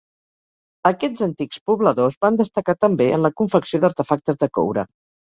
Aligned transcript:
Aquests 0.89 1.25
antics 1.25 1.59
pobladors 1.71 2.17
van 2.27 2.39
destacar 2.39 2.75
també 2.87 3.07
en 3.19 3.27
la 3.27 3.31
confecció 3.43 3.81
d'artefactes 3.85 4.41
de 4.47 4.51
coure. 4.61 4.87